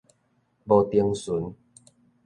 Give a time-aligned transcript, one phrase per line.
[0.65, 1.55] 無重巡